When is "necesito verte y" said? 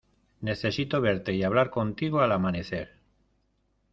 0.41-1.43